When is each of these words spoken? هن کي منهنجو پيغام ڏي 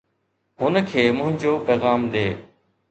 هن 0.59 0.75
کي 0.91 1.03
منهنجو 1.19 1.53
پيغام 1.69 2.01
ڏي 2.13 2.27